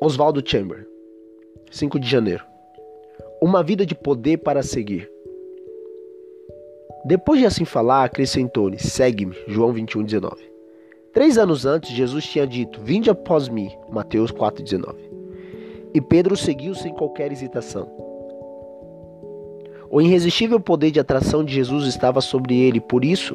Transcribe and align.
Oswaldo 0.00 0.40
Chamber, 0.48 0.86
5 1.72 1.98
de 1.98 2.08
janeiro. 2.08 2.44
Uma 3.42 3.64
vida 3.64 3.84
de 3.84 3.96
poder 3.96 4.38
para 4.38 4.62
seguir. 4.62 5.10
Depois 7.04 7.40
de 7.40 7.46
assim 7.46 7.64
falar, 7.64 8.04
acrescentou-lhe: 8.04 8.78
Segue-me. 8.78 9.36
João 9.48 9.72
21, 9.72 10.04
19. 10.04 10.36
Três 11.12 11.36
anos 11.36 11.66
antes, 11.66 11.90
Jesus 11.90 12.24
tinha 12.26 12.46
dito: 12.46 12.80
Vinde 12.80 13.10
após 13.10 13.48
mim. 13.48 13.70
Mateus 13.90 14.30
4, 14.30 14.62
19. 14.62 14.96
E 15.92 16.00
Pedro 16.00 16.36
seguiu 16.36 16.76
sem 16.76 16.94
qualquer 16.94 17.32
hesitação. 17.32 17.90
O 19.90 20.00
irresistível 20.00 20.60
poder 20.60 20.92
de 20.92 21.00
atração 21.00 21.42
de 21.42 21.52
Jesus 21.52 21.88
estava 21.88 22.20
sobre 22.20 22.56
ele, 22.56 22.80
por 22.80 23.04
isso, 23.04 23.34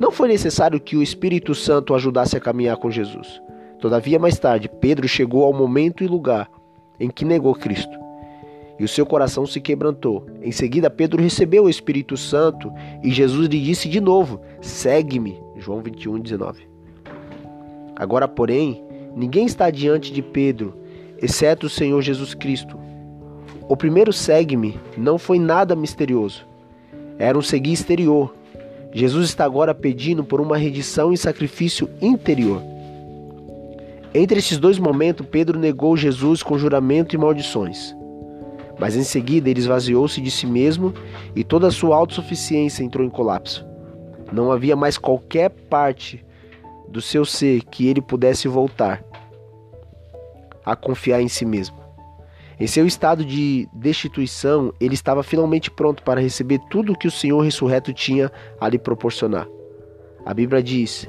não 0.00 0.10
foi 0.10 0.26
necessário 0.26 0.80
que 0.80 0.96
o 0.96 1.02
Espírito 1.02 1.54
Santo 1.54 1.92
o 1.92 1.96
ajudasse 1.96 2.36
a 2.36 2.40
caminhar 2.40 2.76
com 2.76 2.90
Jesus. 2.90 3.40
Todavia, 3.82 4.16
mais 4.16 4.38
tarde, 4.38 4.68
Pedro 4.68 5.08
chegou 5.08 5.42
ao 5.42 5.52
momento 5.52 6.04
e 6.04 6.06
lugar 6.06 6.48
em 7.00 7.10
que 7.10 7.24
negou 7.24 7.52
Cristo. 7.52 7.98
E 8.78 8.84
o 8.84 8.88
seu 8.88 9.04
coração 9.04 9.44
se 9.44 9.60
quebrantou. 9.60 10.24
Em 10.40 10.52
seguida, 10.52 10.88
Pedro 10.88 11.20
recebeu 11.20 11.64
o 11.64 11.68
Espírito 11.68 12.16
Santo 12.16 12.72
e 13.02 13.10
Jesus 13.10 13.48
lhe 13.48 13.60
disse 13.60 13.88
de 13.88 14.00
novo: 14.00 14.40
Segue-me. 14.60 15.36
João 15.56 15.80
21, 15.80 16.20
19. 16.20 16.68
Agora, 17.96 18.28
porém, 18.28 18.84
ninguém 19.16 19.46
está 19.46 19.68
diante 19.68 20.12
de 20.12 20.22
Pedro, 20.22 20.74
exceto 21.20 21.66
o 21.66 21.70
Senhor 21.70 22.00
Jesus 22.02 22.34
Cristo. 22.34 22.78
O 23.68 23.76
primeiro 23.76 24.12
segue-me 24.12 24.78
não 24.96 25.18
foi 25.18 25.40
nada 25.40 25.74
misterioso. 25.74 26.46
Era 27.18 27.36
um 27.36 27.42
seguir 27.42 27.72
exterior. 27.72 28.32
Jesus 28.92 29.28
está 29.28 29.44
agora 29.44 29.74
pedindo 29.74 30.22
por 30.22 30.40
uma 30.40 30.56
redição 30.56 31.12
e 31.12 31.18
sacrifício 31.18 31.90
interior. 32.00 32.62
Entre 34.14 34.38
esses 34.38 34.58
dois 34.58 34.78
momentos, 34.78 35.26
Pedro 35.26 35.58
negou 35.58 35.96
Jesus 35.96 36.42
com 36.42 36.58
juramento 36.58 37.14
e 37.14 37.18
maldições. 37.18 37.94
Mas 38.78 38.94
em 38.94 39.04
seguida 39.04 39.48
ele 39.48 39.60
esvaziou-se 39.60 40.20
de 40.20 40.30
si 40.30 40.46
mesmo 40.46 40.92
e 41.34 41.42
toda 41.42 41.68
a 41.68 41.70
sua 41.70 41.96
autossuficiência 41.96 42.84
entrou 42.84 43.06
em 43.06 43.10
colapso. 43.10 43.66
Não 44.30 44.52
havia 44.52 44.76
mais 44.76 44.98
qualquer 44.98 45.48
parte 45.50 46.24
do 46.88 47.00
seu 47.00 47.24
ser 47.24 47.62
que 47.64 47.86
ele 47.86 48.02
pudesse 48.02 48.48
voltar 48.48 49.02
a 50.64 50.76
confiar 50.76 51.22
em 51.22 51.28
si 51.28 51.46
mesmo. 51.46 51.76
Em 52.60 52.66
seu 52.66 52.86
estado 52.86 53.24
de 53.24 53.66
destituição, 53.72 54.72
ele 54.78 54.94
estava 54.94 55.22
finalmente 55.22 55.70
pronto 55.70 56.02
para 56.02 56.20
receber 56.20 56.60
tudo 56.70 56.92
o 56.92 56.98
que 56.98 57.08
o 57.08 57.10
Senhor 57.10 57.40
ressurreto 57.40 57.92
tinha 57.92 58.30
a 58.60 58.68
lhe 58.68 58.78
proporcionar. 58.78 59.48
A 60.24 60.32
Bíblia 60.32 60.62
diz: 60.62 61.08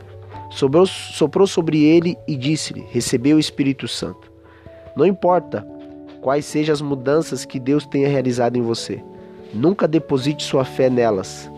sobrou, 0.56 0.86
soprou 0.86 1.48
sobre 1.48 1.84
ele 1.84 2.18
e 2.28 2.36
disse-lhe: 2.36 2.86
Recebeu 2.90 3.38
o 3.38 3.40
Espírito 3.40 3.88
Santo. 3.88 4.32
Não 4.96 5.06
importa 5.06 5.68
quais 6.22 6.46
sejam 6.46 6.74
as 6.74 6.82
mudanças 6.82 7.46
que 7.46 7.60
Deus 7.60 7.86
tenha 7.86 8.08
realizado 8.08 8.56
em 8.56 8.62
você, 8.62 9.04
nunca 9.54 9.88
deposite 9.88 10.44
sua 10.44 10.64
fé 10.64 10.90
nelas. 10.90 11.52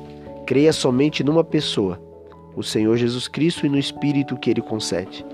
Creia 0.46 0.72
somente 0.72 1.24
numa 1.24 1.44
pessoa, 1.44 2.00
o 2.56 2.64
Senhor 2.64 2.96
Jesus 2.98 3.28
Cristo, 3.28 3.66
e 3.66 3.70
no 3.70 3.78
Espírito 3.78 4.38
que 4.38 4.50
ele 4.50 4.62
concede. 4.62 5.26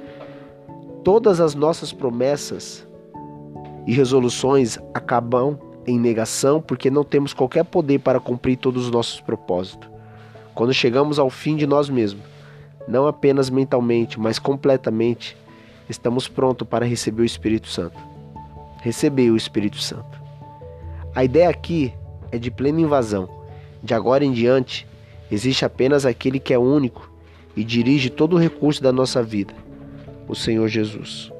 Todas 1.04 1.40
as 1.40 1.56
nossas 1.56 1.92
promessas 1.92 2.88
e 3.86 3.94
resoluções 3.94 4.78
acabam 4.94 5.58
em 5.88 6.00
negação 6.00 6.62
porque 6.62 6.90
não 6.90 7.04
temos 7.04 7.34
qualquer 7.34 7.66
poder 7.66 8.00
para 8.00 8.20
cumprir 8.20 8.58
todos 8.58 8.86
os 8.86 8.92
nossos 8.92 9.20
propósitos. 9.20 9.90
Quando 10.54 10.74
chegamos 10.74 11.18
ao 11.18 11.30
fim 11.30 11.56
de 11.56 11.66
nós 11.66 11.90
mesmos, 11.90 12.24
não 12.88 13.08
apenas 13.08 13.50
mentalmente, 13.50 14.20
mas 14.20 14.40
completamente, 14.40 15.38
estamos 15.90 16.28
prontos 16.28 16.68
para 16.68 16.86
receber 16.86 17.22
o 17.22 17.26
Espírito 17.26 17.68
Santo. 17.68 17.98
Receber 18.82 19.30
o 19.32 19.38
Espírito 19.38 19.78
Santo. 19.78 20.20
A 21.14 21.24
ideia 21.24 21.50
aqui 21.50 21.94
é 22.32 22.38
de 22.38 22.50
plena 22.50 22.82
invasão. 22.82 23.30
De 23.84 23.94
agora 23.94 24.24
em 24.24 24.32
diante, 24.32 24.88
existe 25.32 25.66
apenas 25.66 26.06
aquele 26.06 26.40
que 26.40 26.54
é 26.54 26.58
único 26.58 27.12
e 27.56 27.64
dirige 27.64 28.10
todo 28.10 28.36
o 28.36 28.40
recurso 28.40 28.82
da 28.82 28.92
nossa 28.92 29.22
vida, 29.22 29.54
o 30.28 30.36
Senhor 30.36 30.68
Jesus. 30.68 31.32